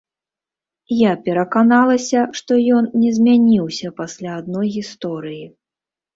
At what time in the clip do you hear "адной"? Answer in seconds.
4.41-4.67